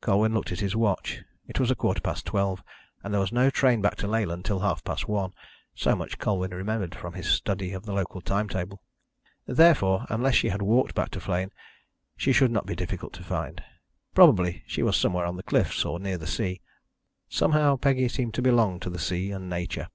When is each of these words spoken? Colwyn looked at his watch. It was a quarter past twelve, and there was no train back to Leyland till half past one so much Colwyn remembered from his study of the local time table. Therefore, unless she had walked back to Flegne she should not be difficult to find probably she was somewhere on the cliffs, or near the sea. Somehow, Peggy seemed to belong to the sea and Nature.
Colwyn 0.00 0.34
looked 0.34 0.50
at 0.50 0.58
his 0.58 0.74
watch. 0.74 1.22
It 1.46 1.60
was 1.60 1.70
a 1.70 1.76
quarter 1.76 2.00
past 2.00 2.26
twelve, 2.26 2.60
and 3.04 3.14
there 3.14 3.20
was 3.20 3.30
no 3.30 3.50
train 3.50 3.80
back 3.80 3.94
to 3.98 4.08
Leyland 4.08 4.44
till 4.44 4.58
half 4.58 4.82
past 4.82 5.06
one 5.06 5.32
so 5.76 5.94
much 5.94 6.18
Colwyn 6.18 6.50
remembered 6.50 6.92
from 6.92 7.12
his 7.12 7.28
study 7.28 7.72
of 7.72 7.84
the 7.86 7.92
local 7.92 8.20
time 8.20 8.48
table. 8.48 8.82
Therefore, 9.46 10.04
unless 10.10 10.34
she 10.34 10.48
had 10.48 10.60
walked 10.60 10.96
back 10.96 11.10
to 11.10 11.20
Flegne 11.20 11.52
she 12.16 12.32
should 12.32 12.50
not 12.50 12.66
be 12.66 12.74
difficult 12.74 13.12
to 13.12 13.22
find 13.22 13.62
probably 14.12 14.64
she 14.66 14.82
was 14.82 14.96
somewhere 14.96 15.24
on 15.24 15.36
the 15.36 15.44
cliffs, 15.44 15.84
or 15.84 16.00
near 16.00 16.18
the 16.18 16.26
sea. 16.26 16.60
Somehow, 17.28 17.76
Peggy 17.76 18.08
seemed 18.08 18.34
to 18.34 18.42
belong 18.42 18.80
to 18.80 18.90
the 18.90 18.98
sea 18.98 19.30
and 19.30 19.48
Nature. 19.48 19.86